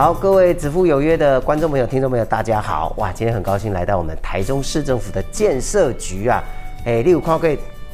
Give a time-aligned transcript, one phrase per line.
[0.00, 2.90] 好，各位子父有约的观众朋友、听众朋友，大家好！
[2.96, 6.42] 哇，今天很高兴来到我们台中市政府的建设局啊，
[6.86, 7.50] 哎，你有看过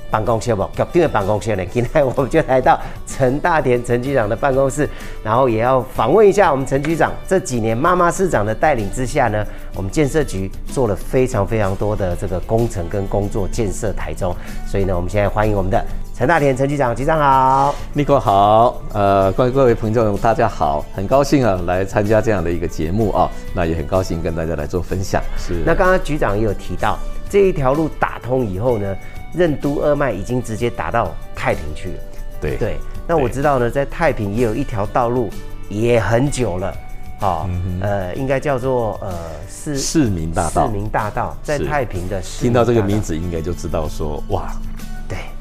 [0.09, 0.63] 办公室不？
[0.73, 1.66] 局定的办公室呢？
[1.66, 4.89] 今天我们就来到陈大田陈局长的办公室，
[5.25, 7.13] 然后也要访问一下我们陈局长。
[7.27, 9.45] 这几年妈妈市长的带领之下呢，
[9.75, 14.33] 我们建设局做了非常非常多的这个工程跟工作建设台中，
[14.65, 15.85] 所以呢，我们现在欢迎我们的。
[16.16, 25.23] 陈大田陈局长，局长好，尼克好，呃，各位各位朋友大家好，很高兴啊来参加这样的一个节目啊，那也很高兴跟大家来做分享。
[25.37, 26.98] 是，那刚刚局长也有提到，
[27.29, 28.96] 这一条路打通以后呢，
[29.35, 31.99] 任督二脉已经直接打到太平去了。
[32.41, 32.57] 对。
[32.57, 35.29] 对，那我知道呢，在太平也有一条道路
[35.69, 36.74] 也很久了，
[37.21, 37.46] 好，
[37.82, 39.13] 呃，应该叫做呃
[39.51, 44.51] 市市民大道，市民大道在太平的，听到这个名字应该就知道说哇。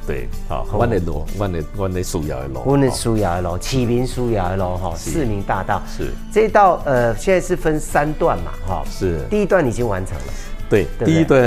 [0.06, 5.82] 对，好，万的路，万的万的苏窑的路，万的苏窑的路，启明苏窑的路，哈，市民大道。
[5.88, 6.12] 是。
[6.32, 9.20] 这道，呃，现在是分三段嘛，哈，是。
[9.32, 10.24] 第一段已经完成了，
[10.70, 11.42] 对，第一段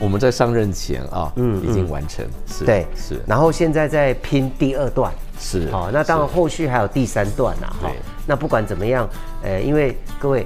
[0.00, 7.88] 我们在上任前啊，嗯，已经完成，是，对，是，然后现在在拼第二段，是，好，那当然后续还有第三段呐，哈，
[8.26, 9.08] 那不管怎么样，
[9.44, 10.44] 呃，因为各位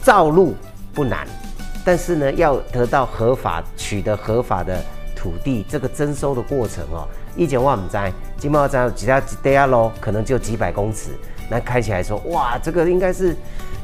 [0.00, 0.54] 造路
[0.94, 1.26] 不难，
[1.84, 4.80] 但是呢，要得到合法，取得合法的。
[5.20, 11.10] 土地这个征收的过程哦，一九万亩在金茂站其他地下喽，可能就几百公尺，
[11.50, 13.36] 那开起来说哇，这个应该是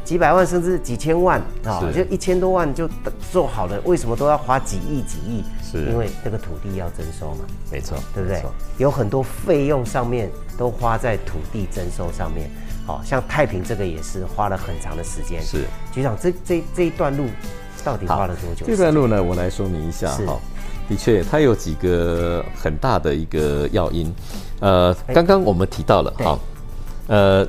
[0.02, 2.88] 几百万甚至几千万啊，就一千多万就
[3.30, 5.44] 做好了，为什么都要花几亿几亿？
[5.62, 8.42] 是因为这个土地要征收嘛，没错，对不对？
[8.78, 12.50] 有很多费用上面都花在土地征收上面，
[12.86, 15.42] 好像太平这个也是花了很长的时间。
[15.42, 17.26] 是局长，这这这一段路
[17.84, 18.64] 到底花了多久？
[18.64, 20.40] 这段路呢，我来说明一下哈。
[20.88, 24.12] 的确，它有几个很大的一个要因，
[24.60, 26.38] 呃，刚刚我们提到了哈，
[27.08, 27.46] 呃，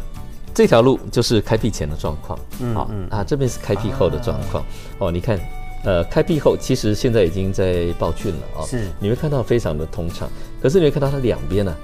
[0.53, 2.37] 这条路就是开辟前的状况，
[2.73, 4.63] 好啊，这边是开辟后的状况。
[4.97, 5.11] 哦。
[5.11, 5.39] 你看，
[5.83, 10.27] 呃，开辟后其实现在已经在报浚了啊，是，你会看到非常的通畅，
[10.59, 11.75] 可是你会看到它两边呢，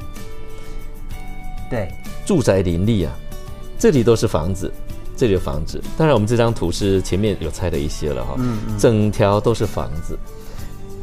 [1.70, 1.94] 对，
[2.26, 3.14] 住宅林立啊，
[3.78, 4.74] 这里都是房子，
[5.16, 10.18] 这里有房子，当然我们这张图是前面有拆的一些了哈，嗯嗯，整条都是房子。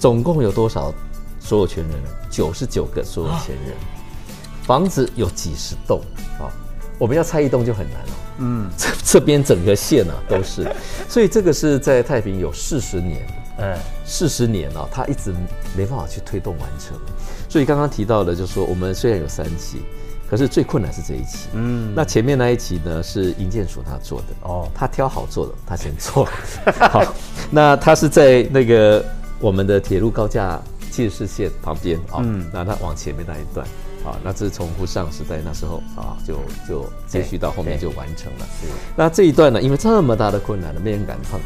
[0.00, 0.92] 总共有多少
[1.38, 2.08] 所有权人呢？
[2.30, 3.76] 九十九个所有权人，
[4.62, 6.00] 房子有几十栋
[6.38, 6.48] 啊！
[6.98, 8.12] 我们要拆一栋就很难了。
[8.38, 10.66] 嗯， 这这边整个县啊都是，
[11.06, 13.26] 所以这个是在太平有四十年，
[13.58, 15.34] 嗯，四十年啊，他一直
[15.76, 16.96] 没办法去推动完成。
[17.46, 19.82] 所以刚刚提到的，就是说我们虽然有三期，
[20.30, 21.48] 可是最困难是这一期。
[21.52, 26.26] 嗯，那前面那一期呢是营建署他做的哦，他挑好做的，他先做。
[26.90, 27.04] 好，
[27.50, 29.04] 那他是在那个。
[29.40, 33.66] 我们的铁路高架七十四线旁边啊，那它往前面那一段
[34.04, 38.46] 啊，那这是从沪上时代那时候啊，就就接续到后面就完成了。
[38.60, 41.40] 是，那这一段呢，因为这么大的困难呢，没人敢碰。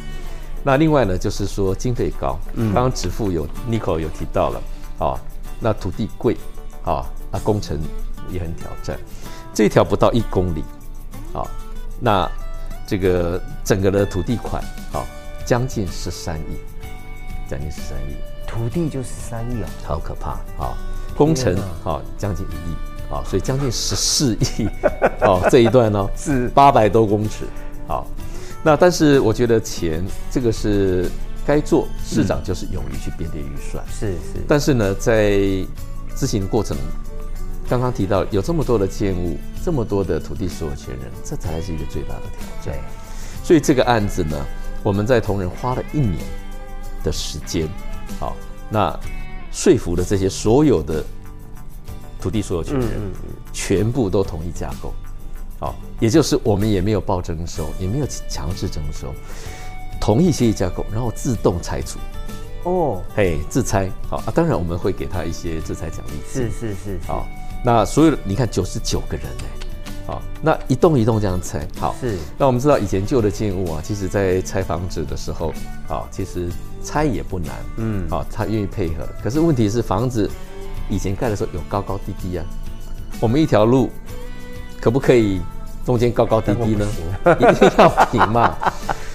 [0.62, 4.62] 那另外呢，就是说经费高，刚刚指付有 n i c o 有提到了
[4.98, 5.20] 啊，
[5.60, 6.36] 那土地贵
[6.84, 7.78] 啊，那工程
[8.30, 8.98] 也很挑战。
[9.52, 10.64] 这条不到一公里
[11.32, 11.46] 啊，
[12.00, 12.28] 那
[12.86, 14.62] 这个整个的土地款
[14.92, 15.04] 啊，
[15.44, 16.58] 将近十三亿。
[17.48, 18.16] 将近十三亿，
[18.46, 20.30] 土地就十三亿哦，好可怕
[20.62, 20.76] 啊！
[21.16, 22.74] 工程啊将近一亿
[23.12, 24.66] 啊，所以将近十四亿
[25.20, 26.48] 哦， 这一段呢是。
[26.48, 27.44] 八百多公尺，
[27.86, 28.06] 好，
[28.62, 31.08] 那但是我觉得钱这个是
[31.46, 35.38] 该做，市长就是勇于去编列预算，是是，但是呢，在
[36.16, 36.76] 执行过程，
[37.68, 42.22] 刚刚提到有这么多的建物，这么多的土地所有权人，这才是一个最大的
[42.62, 42.82] 挑战。
[43.44, 44.36] 所以这个案子呢，
[44.82, 46.18] 我们在同仁花了一年。
[47.04, 47.68] 的时间，
[48.18, 48.34] 好，
[48.68, 48.98] 那
[49.52, 51.04] 说服了这些所有的
[52.20, 52.90] 土地所有权人，
[53.52, 54.92] 全部都同意架构，
[55.60, 59.14] 好，也就是我们也没有报征收，也没有强制征收，
[60.00, 62.00] 同意协议架构，然后自动拆除，
[62.64, 67.28] 哦，嘿，自拆，好啊，当然我们会给他一些自拆奖励，是是是，好，
[67.64, 69.44] 那所有你看九十九个人呢。
[70.06, 72.16] 好，那一栋一栋这样拆，好是。
[72.36, 75.52] 那我们知道以前旧的建物啊，其实在拆房子的时候，
[75.88, 76.48] 好，其实
[76.82, 79.08] 拆也不难，嗯，好，他愿意配合。
[79.22, 80.30] 可是问题是房子
[80.90, 82.44] 以前盖的时候有高高低低啊，
[83.18, 83.90] 我们一条路
[84.80, 85.40] 可不可以
[85.86, 86.86] 中间高高低低呢？
[87.40, 88.56] 一定要平嘛。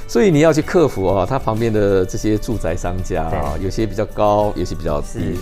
[0.08, 5.38] 所以你要去克服啊，它旁边的这些住宅商家啊，对有些比较高，有些比较低是是，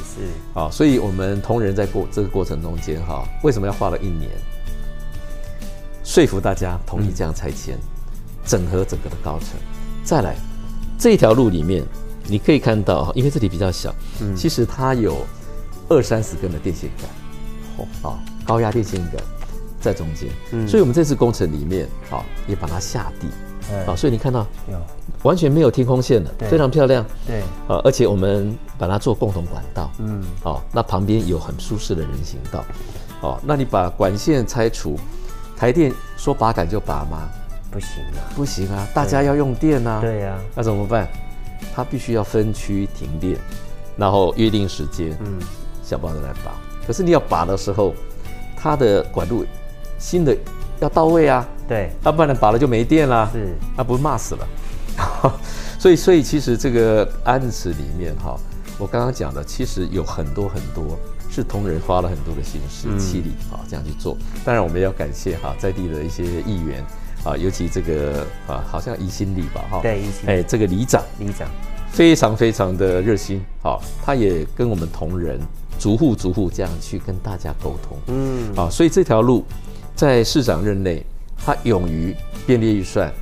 [0.54, 4.30] 啊，所以我们同仁在过这个过程中间哈，为什么要花了一年，
[6.18, 7.78] 说服大家同意这样拆迁，
[8.44, 9.50] 整合整个的高层，
[10.04, 10.36] 再来
[10.98, 11.86] 这一条路里面，
[12.26, 13.94] 你可以看到，因为这里比较小，
[14.36, 15.16] 其实它有
[15.88, 17.08] 二三十根的电线杆，
[17.78, 19.22] 哦，啊，高压电线杆
[19.80, 23.28] 在中间，所以我们这次工程里面，啊，也把它下地，
[23.86, 24.40] 啊，所以你看到
[24.72, 24.82] 有。
[25.22, 27.06] 完全没有天空线的，非常漂亮。
[27.28, 27.42] 对。
[27.68, 32.66] 啊，而且我们把它做共同管道，嗯，哦，那旁边有很舒适的人行道，
[33.22, 34.98] 哦，那你把管线拆除，
[35.58, 37.28] 台电说拔杆就拔吗？
[37.70, 41.08] 不行啊，不行啊，大家要用电啊，对呀，那怎么办？
[41.76, 43.38] 它必须要分区停电，
[43.98, 45.40] 然后约定时间，嗯，
[45.84, 46.52] 小包的来拔。
[46.86, 47.94] 可是你要拔的时候，
[48.56, 49.46] 它的管路
[50.00, 50.36] 新的
[50.80, 51.92] 要到位啊，对。
[52.04, 53.54] 要不然拔了就没电了，是。
[53.76, 54.48] 那不是骂死了。
[55.78, 58.40] 所以，所以其实这个案子里面哈，
[58.78, 60.98] 我刚刚讲的，其实有很多很多
[61.38, 64.18] 是同仁花了很多的心思、气力啊，这样去做。
[64.44, 66.84] 当然，我们也要感谢哈在地的一些议员
[67.24, 70.28] 啊，尤其这个啊，好像宜心里吧哈，对宜兴。
[70.28, 71.04] 哎，这个里长。
[71.20, 71.48] 里长。
[71.92, 75.40] 非常非常的热心，好，他也跟我们同仁
[75.78, 78.52] 逐户逐户这样去跟大家沟通，嗯。
[78.56, 79.46] 啊，所以这条路
[79.96, 81.06] 在市长任内，
[81.38, 82.16] 他勇于
[82.48, 83.14] 编列预算，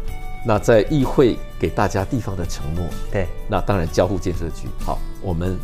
[0.48, 3.28] 那在议会给大家地方的承诺，对。
[3.50, 5.58] 那当然交互建设局，好，我们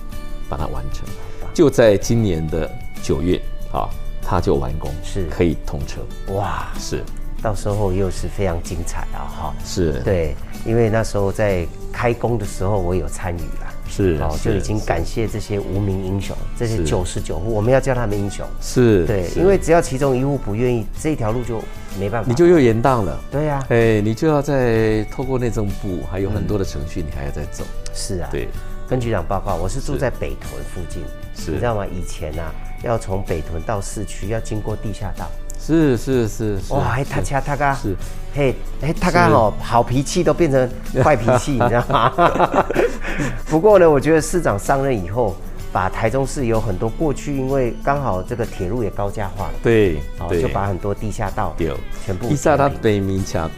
[0.50, 1.07] 把它完成，
[1.53, 2.69] 就在今年的
[3.01, 3.39] 九月，
[3.71, 3.89] 啊，
[4.21, 6.01] 它就完工，是可以通车，
[6.33, 7.03] 哇，是
[7.42, 9.53] 到时候又是非常精彩啊哈。
[9.65, 13.74] 是，对，因为那时候在开工的时候，我有参与啦。
[13.94, 18.47] 是哦，就已经感谢这些无名英雄，这些是九十九户，我们要叫他们英雄。
[18.62, 21.62] 是，对，因为只要其中一户不愿意，这条路就
[22.00, 22.30] 没办法。
[22.30, 23.19] 你就又延宕了。
[23.30, 27.65] 对呀、哎，你就要再透过内政部，还有很多的程序，你还要再走。
[27.94, 28.30] 是啊。
[28.31, 28.47] 对，
[28.88, 31.09] 跟局长报告，我是住在北屯附近，是
[31.50, 31.86] 你知道吗？
[31.88, 32.54] 以前啊，
[32.84, 35.26] 要从北屯到市区要经过地下道，
[35.60, 36.74] 是是是是。
[36.74, 37.26] 哇，还他是。
[37.26, 37.96] 掐他嘎，是，
[38.36, 40.70] 嘿，哎，他刚好好脾气都变成
[41.04, 42.66] 坏脾气，你知道吗？
[43.50, 45.36] 不过呢，我觉得市长上任以后，
[45.72, 53.50] 把台中市有很多过去因为刚好这个铁路也高架化了，对哦，就把很多地下道丢全部伊萨他填平北明桥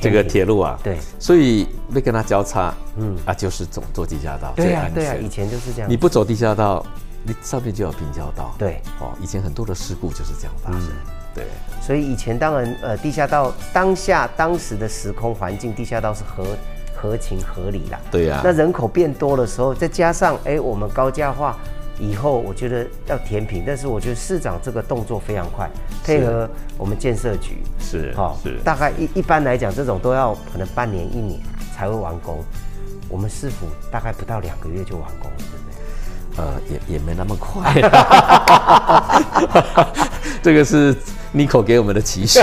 [0.00, 5.28] 这个铁路啊，对所以被跟它交叉，嗯嗯啊，就是走坐地下道对呀、最安对呀、以。
[5.28, 5.90] 前就是这样。
[5.90, 6.84] 你不走地下道，
[7.22, 8.54] 你上面就有平交道。
[8.58, 10.88] 对，哦，以前很多的事故就是这样发生。
[11.34, 11.44] 对，
[11.80, 16.44] 所以以前当然呃，地下道当下当时的时空环境，地下道是合
[16.96, 18.00] 合情合理啦。
[18.10, 21.56] 对呀那人口变多的时候，再加上哎、我们高价化
[22.00, 25.68] 以后，我觉得要填平，但是我觉得市长这个动作非常快，
[26.04, 31.40] 配合我们建设局，是好是大概一一般来讲，这种都要可能半年一年
[31.74, 32.44] 才会完工。
[33.08, 36.44] 我们市府大概不到两个月就完工了，对不对？
[36.44, 37.72] 呃，也也没那么快。
[40.42, 40.94] 这个是
[41.32, 42.40] n i c o 给我们的期许。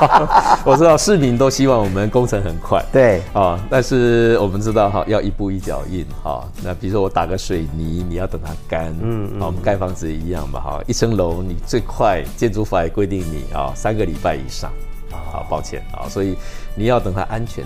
[0.64, 2.84] 我知道市民都希望我们工程很快。
[2.92, 6.44] 对啊，但是我们知道哈，要一步一脚印哈。
[6.62, 10.80] 那比如说我打个水泥，你要等它干，嗯嗯，我们盖房子也一样嘛哈。
[10.86, 14.70] 一层楼你最快建筑法也规定你啊三个礼拜以上。
[15.10, 16.36] 好，抱歉啊，所以
[16.74, 17.64] 你要等它安全。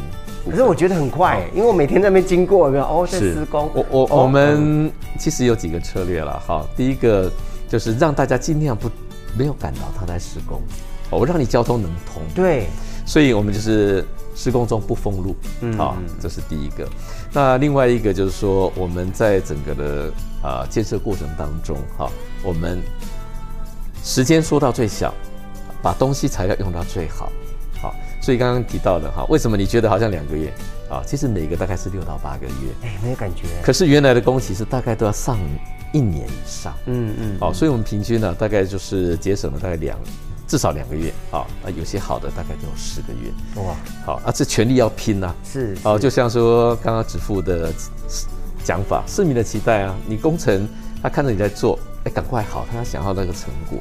[0.49, 2.85] 可是我觉得很快、因为我每天在那边经过，有没有？
[2.85, 3.71] 哦，在施工。
[3.75, 6.65] 我我、哦我们其实有几个策略了哈。
[6.77, 7.31] 第一个
[7.69, 8.89] 就是让大家尽量不
[9.37, 10.61] 没有感到他在施工，
[11.11, 12.23] 哦我让你交通能通。
[12.35, 12.69] 对，
[13.07, 16.89] 所以我们就是施工中不封路，嗯，好，这是第一个。
[17.33, 22.11] 那另外一个就是说，我们在整个的啊、建设过程当中，哈，
[22.43, 22.81] 我们
[24.03, 25.15] 时间缩到最小，
[25.83, 27.31] 把东西材料用到最好，
[27.81, 27.95] 好。
[28.23, 30.53] 所以刚刚提到的哈，为什么你觉得好像两个月
[30.91, 31.03] 啊？
[31.07, 33.45] 其实每个大概是六到八个月，哎，没有感觉。
[33.63, 35.39] 可是原来的工期是大概都要上
[35.93, 39.97] 一年以上，嗯嗯，哦，所以我们平均呢，大概就是节省了大概两，
[40.47, 41.13] 至少两个月。
[41.31, 46.03] 啊，啊，有些好的大概都有十个月，哇，好啊，这全力要拼呐、是哦，是。
[46.03, 47.73] 就像说刚刚指父的
[48.65, 50.69] 讲法，市民的期待啊，你工程
[51.03, 53.79] 他看着你在做，哎，赶快好，他想要那个成果，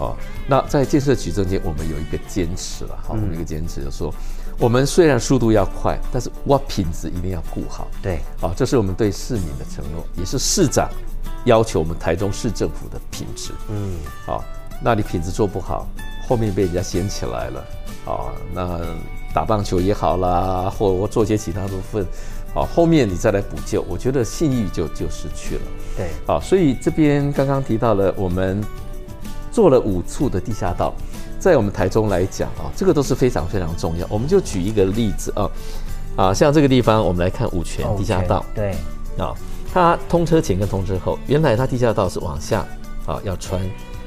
[0.00, 0.16] 哦，
[0.48, 4.12] 那在建设局中间，我们有一个坚持了，好，我们一个坚持，就是说，
[4.58, 10.88] 我们虽然速度要快，但是我品质一定要顾好，对，啊，这是我们对市民的承诺，也是市长
[11.44, 13.52] 要求我们台中市政府的品质。
[13.68, 14.42] 嗯，好，
[14.82, 15.86] 那你品质做不好，
[16.26, 17.64] 后面被人家掀起来了，
[18.06, 18.80] 啊，那
[19.34, 22.06] 打棒球也好啦，或我做些其他部分，
[22.54, 25.62] 好，后面你再来补救，我觉得信誉就就失去了。
[25.98, 28.64] 对，好，所以这边刚刚提到了，我们
[29.60, 30.94] 做了五处的地下道，
[31.38, 34.06] 在我们台中来讲啊，这个都是非常非常重要。
[34.08, 35.50] 我们就举一个例子啊，
[36.16, 38.74] 啊，像这个地方，我们来看五泉地下道，对，
[39.18, 39.34] 啊，
[39.70, 42.66] 它通车前跟通车后，原来它地下道是往下
[43.04, 43.60] 啊要穿，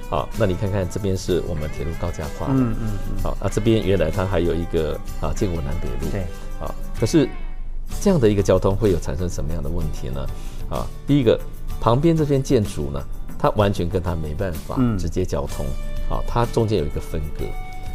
[0.09, 6.21] 啊，那你看看这边是我们铁路高架化，嗯嗯嗯，好，啊这边原来它还有一个啊建国南北路，对，
[6.59, 7.29] 啊，可是
[8.01, 10.25] 这样的一个交通会有产生什么样的问题呢？
[10.71, 11.39] 啊，第一个
[11.79, 12.99] 旁边这片建筑呢，
[13.43, 15.65] 它完全跟它没办法直接交通，
[16.09, 17.43] 啊，它中间有一个分割。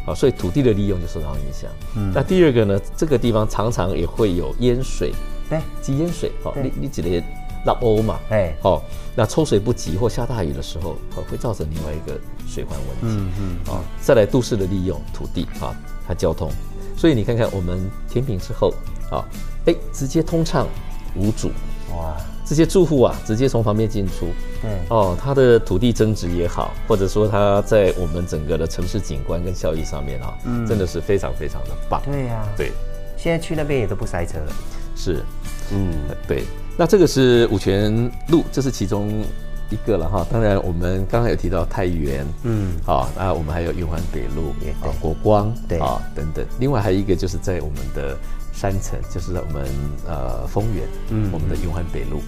[0.05, 1.69] 啊，所以土地的利用就受到影响。
[1.95, 5.11] 嗯，那第二个呢，这个地方常常也会有淹水，
[5.49, 6.31] 对，积淹水。
[6.43, 7.21] 好，你你只能
[7.65, 8.81] 拉欧嘛，哎，好，
[9.15, 10.95] 那抽水不及或下大雨的时候，
[11.29, 13.01] 会造成另外一个水患问题。
[13.01, 15.75] 嗯嗯，啊，再来都市的利用土地啊，
[16.07, 16.49] 它交通，
[16.95, 18.73] 所以你看看我们填平之后，
[19.11, 19.25] 啊，
[19.65, 20.67] 哎，直接通畅
[21.15, 21.49] 无阻。
[21.91, 22.15] 哇。
[22.49, 32.01] 这些住户啊，直接从旁边进出，嗯哦，它的土地增值也好，或者说它在我们整个的城市景观跟效益上面啊，嗯，真的是非常非常的棒。
[32.03, 32.71] 对呀，对，
[33.15, 34.51] 现在去那边也都不塞车了。
[34.95, 35.23] 是，
[35.71, 35.93] 嗯，
[36.27, 36.43] 对。
[36.75, 39.23] 那这个是五泉路，这是其中
[39.69, 40.25] 一个了哈。
[40.31, 46.45] 当然，我们刚刚有提到太原，嗯，好，那我们还有圆环北路，啊，国光，对啊，等等。
[46.59, 48.17] 另外还有一个就是在我们的
[48.53, 49.65] 山城，就是在我们
[50.07, 52.21] 呃丰原，嗯，我们的圆环北路。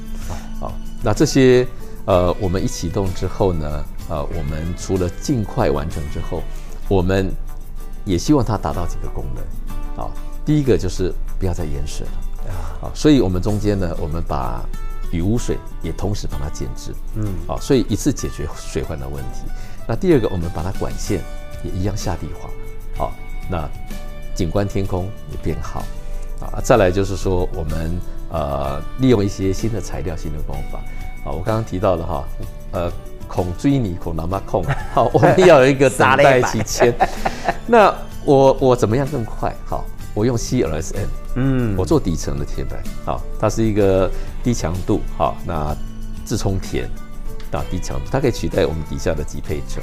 [0.60, 1.68] 好，那这些
[2.06, 6.42] 呃，我们一启动之后呢，呃，我们除了尽快完成之后，
[6.88, 7.32] 我们
[8.06, 9.44] 也希望它达到几个功能。
[10.06, 10.10] 啊，
[10.46, 14.64] 第一个就是不要再淹水了啊，所以我们中间呢，我们把
[15.12, 19.42] 雨污水也同时把它减制，嗯，好，所以一次解决水患的问题。
[19.88, 21.22] 那第二个，我们把它管线
[21.64, 22.50] 也一样下地化，
[22.98, 23.14] 好，
[23.50, 23.70] 那
[24.34, 25.84] 景观天空也变好，
[26.40, 28.00] 啊，再来就是说我们。
[28.34, 30.80] 呃，利用一些新的材料、新的方法，
[31.22, 32.24] 好，我刚刚提到的哈，
[32.72, 32.90] 呃，
[33.28, 34.64] 孔追你，孔南妈控，
[34.94, 36.96] 好，我们要有一个等待期签。
[37.68, 39.54] 那我我怎么样更快？
[39.66, 39.84] 好，
[40.22, 44.08] 我用 CLSN，嗯，我做底层的铁板，好，它是一个
[44.44, 45.76] 低强度，好，那
[46.24, 46.88] 自充填
[47.52, 49.82] 啊低强度，它可以取代我们底下的级配车，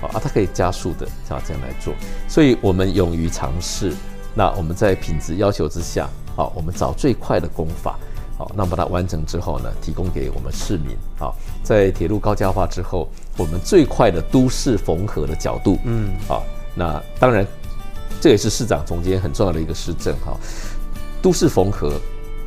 [0.00, 1.92] 好啊，它可以加速的，啊这样来做，
[2.28, 3.92] 所以我们勇于尝试。
[4.32, 6.08] 那我们在品质要求之下。
[6.36, 7.98] 好，我们找最快的工法，
[8.38, 10.96] 好，那把它完成之后呢，提供给我们市民。
[11.18, 16.44] 好，在铁路高架化之后，我们最快的都市缝合的角度，嗯，好，
[16.76, 17.44] 那当然，
[18.20, 20.36] 这也是市长中间很重要的一个施政哈。
[21.22, 22.00] 都市缝合，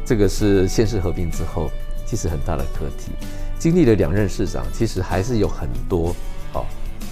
[0.06, 1.70] 这个是县市合并之后，
[2.06, 3.12] 其实很大的课题，
[3.58, 6.16] 经历了两任市长，其实还是有很多，
[6.52, 6.66] 好，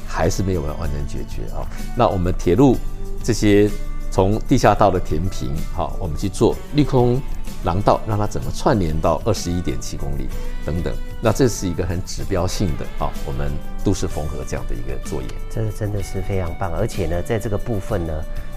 [0.07, 1.67] 还是没有完完全解决啊。
[1.97, 2.77] 那我们铁路
[3.23, 3.69] 这些。
[4.13, 7.17] 从地下道的填平，好，我们去做绿空
[7.63, 10.27] 廊道，让它整个串联到二十一点七公里
[10.65, 10.93] 等等。
[11.21, 13.49] 那这是一个很指标性的，啊，我们
[13.85, 15.27] 都市缝合这样的一个作业。
[15.49, 18.13] 这个真的是非常棒，而且呢，在这个部分呢，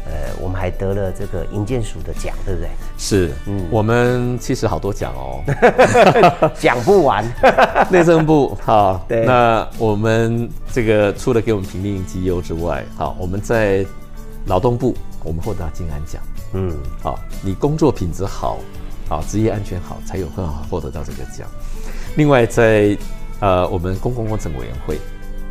[0.07, 2.69] 呃，我们还得了这个银建署的奖，对不对？
[2.99, 5.43] 是，嗯，我们其实好多奖哦，
[6.59, 7.25] 讲不完。
[7.91, 13.85] 内政部，好，对，那我们这个除了给我们评定绩优之外，好，我们在
[14.47, 14.95] 劳动部。
[15.27, 16.21] 我们获得金安奖，
[16.53, 16.71] 嗯，
[17.03, 18.59] 好，你工作品质好，
[19.09, 21.49] 好，职业安全好，才有办法获得到这个奖。
[22.17, 22.95] 另外，在
[23.41, 24.99] 呃，我们公共工程委员会，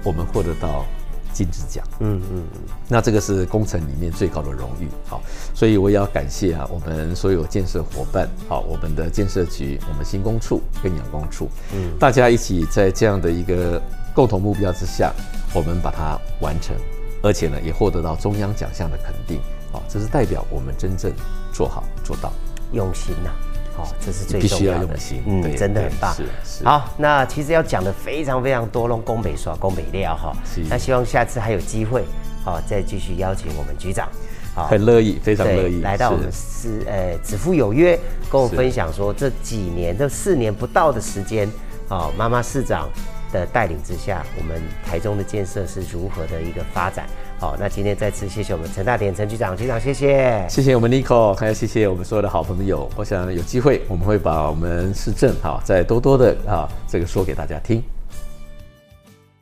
[0.04, 0.86] 我们获得到
[1.34, 5.22] 金质奖，嗯嗯嗯，那这个是工程里面最高的荣誉，好，
[5.54, 13.82] 所以我也要感谢啊，我们所有建设伙伴，好，我们的建设局，我们新工处跟阳光处，嗯，大家一起在这样的一个
[14.14, 15.12] 共同目标之下，
[15.54, 16.76] 我们把它完成，
[17.24, 19.40] 而且呢，也获得到中央奖项的肯定。
[19.72, 21.12] 好，这是代表我们真正
[21.52, 22.32] 做好做到
[22.72, 23.32] 用心呐。
[23.76, 25.24] 好，这是最必须要用心。
[25.26, 26.14] 嗯，真的很棒。
[26.14, 26.64] 是是。
[26.64, 30.32] 好，那其实要讲的非常非常多，弄宫北刷宫北料哈。
[30.70, 32.04] 那希望下次还有机会，
[32.44, 34.08] 好再继续邀请我们局长。
[34.54, 38.00] 好，很乐意，非常乐意来到我们是呃子父有约，
[38.30, 41.50] 跟我分享说这几年这四年不到的时间，
[41.90, 42.88] 哦，妈妈市长
[43.32, 47.08] 的带领之下，我们台中的建设是如何的一个发展。
[47.40, 52.90] 好，那今天再次谢谢我们陈大典陈局长，局长谢谢，谢谢我们 Nico，还有谢谢我们所有的好朋友。
[52.96, 57.84] 我想有机会我们会把我们市政好再多多的啊这个说给大家听。